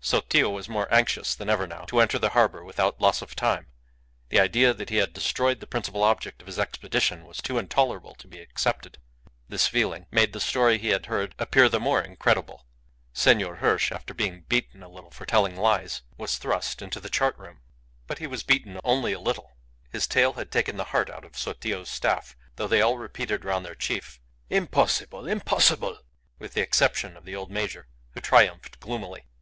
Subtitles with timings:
[0.00, 3.66] Sotillo was more anxious than ever now to enter the harbour without loss of time;
[4.30, 8.14] the idea that he had destroyed the principal object of his expedition was too intolerable
[8.14, 8.96] to be accepted.
[9.46, 12.64] This feeling made the story he had heard appear the more incredible.
[13.12, 17.60] Senor Hirsch, after being beaten a little for telling lies, was thrust into the chartroom.
[18.06, 19.54] But he was beaten only a little.
[19.90, 23.66] His tale had taken the heart out of Sotillo's Staff, though they all repeated round
[23.66, 25.28] their chief, "Impossible!
[25.28, 25.98] impossible!"
[26.38, 29.26] with the exception of the old major, who triumphed gloomily.